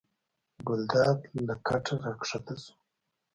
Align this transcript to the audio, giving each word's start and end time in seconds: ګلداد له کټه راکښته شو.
ګلداد 0.67 1.19
له 1.45 1.55
کټه 1.67 1.93
راکښته 2.03 2.55
شو. 2.63 2.73